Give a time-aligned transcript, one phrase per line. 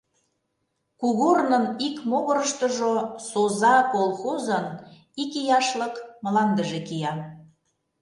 [0.99, 2.93] Кугорнын ик могырыштыжо
[3.29, 4.65] «Соза» колхозын
[5.21, 7.13] икияшлык мландыже кия.